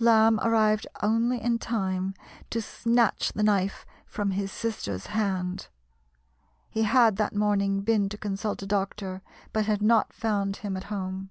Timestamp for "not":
9.82-10.12